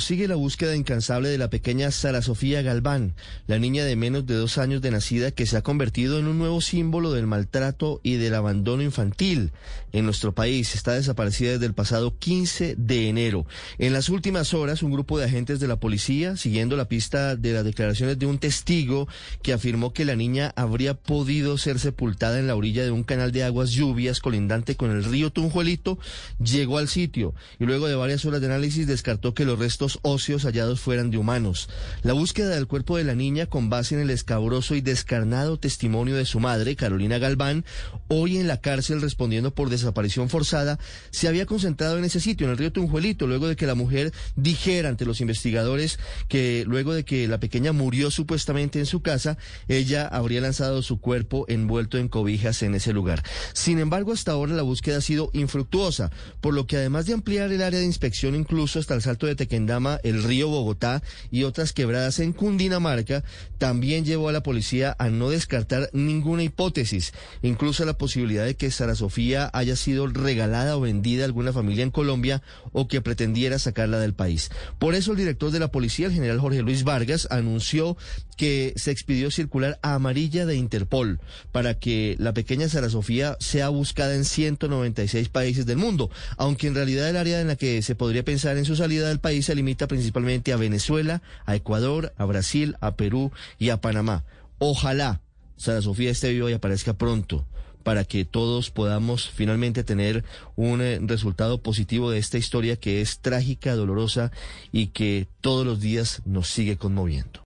Sigue 0.00 0.28
la 0.28 0.34
búsqueda 0.34 0.74
incansable 0.74 1.28
de 1.28 1.38
la 1.38 1.50
pequeña 1.50 1.90
Sara 1.90 2.22
Sofía 2.22 2.62
Galván, 2.62 3.14
la 3.46 3.58
niña 3.58 3.84
de 3.84 3.96
menos 3.96 4.26
de 4.26 4.34
dos 4.34 4.56
años 4.56 4.80
de 4.80 4.90
nacida 4.90 5.30
que 5.30 5.46
se 5.46 5.56
ha 5.56 5.62
convertido 5.62 6.18
en 6.18 6.26
un 6.26 6.38
nuevo 6.38 6.60
símbolo 6.60 7.12
del 7.12 7.26
maltrato 7.26 8.00
y 8.02 8.14
del 8.14 8.34
abandono 8.34 8.82
infantil 8.82 9.52
en 9.92 10.06
nuestro 10.06 10.34
país. 10.34 10.74
Está 10.74 10.94
desaparecida 10.94 11.52
desde 11.52 11.66
el 11.66 11.74
pasado 11.74 12.18
15 12.18 12.76
de 12.78 13.08
enero. 13.08 13.46
En 13.78 13.92
las 13.92 14.08
últimas 14.08 14.54
horas, 14.54 14.82
un 14.82 14.90
grupo 14.90 15.18
de 15.18 15.26
agentes 15.26 15.60
de 15.60 15.68
la 15.68 15.76
policía, 15.76 16.36
siguiendo 16.36 16.76
la 16.76 16.88
pista 16.88 17.36
de 17.36 17.52
las 17.52 17.64
declaraciones 17.64 18.18
de 18.18 18.26
un 18.26 18.38
testigo 18.38 19.06
que 19.42 19.52
afirmó 19.52 19.92
que 19.92 20.04
la 20.04 20.16
niña 20.16 20.52
habría 20.56 20.94
podido 20.94 21.58
ser 21.58 21.78
sepultada 21.78 22.38
en 22.38 22.46
la 22.46 22.56
orilla 22.56 22.84
de 22.84 22.90
un 22.90 23.04
canal 23.04 23.32
de 23.32 23.44
aguas 23.44 23.70
lluvias 23.70 24.20
colindante 24.20 24.76
con 24.76 24.90
el 24.90 25.04
río 25.04 25.30
Tunjuelito, 25.30 25.98
llegó 26.42 26.78
al 26.78 26.88
sitio 26.88 27.34
y 27.58 27.64
luego 27.64 27.86
de 27.86 27.94
varias 27.94 28.24
horas 28.24 28.40
de 28.40 28.46
análisis 28.46 28.86
descartó 28.86 29.34
que 29.34 29.44
los 29.44 29.58
restos 29.58 29.89
óseos 30.02 30.44
hallados 30.44 30.80
fueran 30.80 31.10
de 31.10 31.18
humanos. 31.18 31.68
La 32.02 32.12
búsqueda 32.12 32.50
del 32.50 32.66
cuerpo 32.66 32.96
de 32.96 33.04
la 33.04 33.14
niña, 33.14 33.46
con 33.46 33.70
base 33.70 33.94
en 33.94 34.00
el 34.00 34.10
escabroso 34.10 34.74
y 34.74 34.80
descarnado 34.80 35.58
testimonio 35.58 36.16
de 36.16 36.24
su 36.24 36.40
madre, 36.40 36.76
Carolina 36.76 37.18
Galván, 37.18 37.64
hoy 38.08 38.38
en 38.38 38.46
la 38.46 38.60
cárcel 38.60 39.00
respondiendo 39.00 39.54
por 39.54 39.70
desaparición 39.70 40.28
forzada, 40.28 40.78
se 41.10 41.28
había 41.28 41.46
concentrado 41.46 41.98
en 41.98 42.04
ese 42.04 42.20
sitio, 42.20 42.46
en 42.46 42.52
el 42.52 42.58
río 42.58 42.72
Tunjuelito, 42.72 43.26
luego 43.26 43.48
de 43.48 43.56
que 43.56 43.66
la 43.66 43.74
mujer 43.74 44.12
dijera 44.36 44.88
ante 44.88 45.04
los 45.04 45.20
investigadores 45.20 45.98
que 46.28 46.64
luego 46.66 46.94
de 46.94 47.04
que 47.04 47.28
la 47.28 47.40
pequeña 47.40 47.72
murió 47.72 48.10
supuestamente 48.10 48.78
en 48.78 48.86
su 48.86 49.02
casa, 49.02 49.38
ella 49.68 50.06
habría 50.06 50.40
lanzado 50.40 50.82
su 50.82 51.00
cuerpo 51.00 51.44
envuelto 51.48 51.98
en 51.98 52.08
cobijas 52.08 52.62
en 52.62 52.74
ese 52.74 52.92
lugar. 52.92 53.22
Sin 53.52 53.78
embargo, 53.78 54.12
hasta 54.12 54.32
ahora 54.32 54.54
la 54.54 54.62
búsqueda 54.62 54.98
ha 54.98 55.00
sido 55.00 55.30
infructuosa, 55.32 56.10
por 56.40 56.54
lo 56.54 56.66
que 56.66 56.76
además 56.76 57.06
de 57.06 57.14
ampliar 57.14 57.52
el 57.52 57.62
área 57.62 57.80
de 57.80 57.86
inspección 57.86 58.34
incluso 58.34 58.78
hasta 58.78 58.94
el 58.94 59.02
salto 59.02 59.26
de 59.26 59.36
Tequendama, 59.36 59.69
el 60.02 60.22
río 60.24 60.48
Bogotá 60.48 61.02
y 61.30 61.44
otras 61.44 61.72
quebradas 61.72 62.18
en 62.18 62.32
Cundinamarca, 62.32 63.22
también 63.58 64.04
llevó 64.04 64.28
a 64.28 64.32
la 64.32 64.42
policía 64.42 64.96
a 64.98 65.10
no 65.10 65.30
descartar 65.30 65.90
ninguna 65.92 66.42
hipótesis, 66.42 67.12
incluso 67.42 67.84
la 67.84 67.98
posibilidad 67.98 68.44
de 68.44 68.56
que 68.56 68.70
Sara 68.70 68.94
Sofía 68.94 69.50
haya 69.52 69.76
sido 69.76 70.06
regalada 70.06 70.76
o 70.76 70.80
vendida 70.80 71.22
a 71.22 71.26
alguna 71.26 71.52
familia 71.52 71.84
en 71.84 71.90
Colombia 71.90 72.42
o 72.72 72.88
que 72.88 73.00
pretendiera 73.00 73.58
sacarla 73.58 74.00
del 74.00 74.14
país. 74.14 74.50
Por 74.78 74.94
eso 74.94 75.12
el 75.12 75.18
director 75.18 75.50
de 75.50 75.60
la 75.60 75.68
policía, 75.68 76.06
el 76.06 76.12
general 76.12 76.40
Jorge 76.40 76.62
Luis 76.62 76.84
Vargas, 76.84 77.28
anunció 77.30 77.96
que 78.36 78.72
se 78.76 78.90
expidió 78.90 79.30
circular 79.30 79.78
amarilla 79.82 80.46
de 80.46 80.56
Interpol 80.56 81.20
para 81.52 81.78
que 81.78 82.16
la 82.18 82.32
pequeña 82.32 82.70
Sara 82.70 82.88
Sofía 82.88 83.36
sea 83.38 83.68
buscada 83.68 84.14
en 84.14 84.24
196 84.24 85.28
países 85.28 85.66
del 85.66 85.76
mundo, 85.76 86.10
aunque 86.38 86.66
en 86.66 86.74
realidad 86.74 87.08
el 87.10 87.18
área 87.18 87.40
en 87.42 87.48
la 87.48 87.56
que 87.56 87.82
se 87.82 87.94
podría 87.94 88.24
pensar 88.24 88.56
en 88.56 88.64
su 88.64 88.76
salida 88.76 89.08
del 89.08 89.20
país 89.20 89.44
limita 89.60 89.86
principalmente 89.86 90.54
a 90.54 90.56
Venezuela, 90.56 91.20
a 91.44 91.54
Ecuador, 91.54 92.14
a 92.16 92.24
Brasil, 92.24 92.76
a 92.80 92.96
Perú 92.96 93.30
y 93.58 93.68
a 93.68 93.78
Panamá. 93.78 94.24
Ojalá 94.58 95.20
Sara 95.58 95.82
Sofía 95.82 96.10
esté 96.10 96.30
viva 96.30 96.50
y 96.50 96.54
aparezca 96.54 96.94
pronto 96.94 97.44
para 97.82 98.04
que 98.04 98.24
todos 98.24 98.70
podamos 98.70 99.28
finalmente 99.28 99.84
tener 99.84 100.24
un 100.56 100.80
eh, 100.80 100.98
resultado 101.02 101.62
positivo 101.62 102.10
de 102.10 102.18
esta 102.18 102.38
historia 102.38 102.76
que 102.76 103.02
es 103.02 103.18
trágica, 103.18 103.74
dolorosa 103.74 104.32
y 104.72 104.88
que 104.88 105.28
todos 105.42 105.66
los 105.66 105.80
días 105.80 106.22
nos 106.24 106.48
sigue 106.48 106.78
conmoviendo. 106.78 107.38